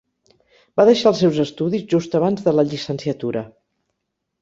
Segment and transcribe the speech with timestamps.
[0.81, 3.49] Va deixar els seus estudis just abans de la llicenciatura.